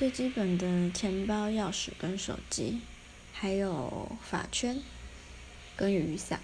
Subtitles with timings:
[0.00, 2.80] 最基本的钱包钥匙跟手机
[3.30, 4.78] 还有发圈
[5.76, 6.40] 跟雨伞。